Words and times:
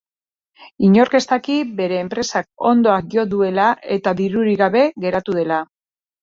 Inork 0.85 1.17
ez 1.17 1.21
daki 1.31 1.57
bere 1.81 1.99
enpresak 2.03 2.47
hondoa 2.69 2.95
jo 3.17 3.27
duela 3.35 3.67
eta 3.97 4.15
dirurik 4.23 4.59
gabe 4.63 4.83
geratu 5.07 5.37
dela. 5.43 5.63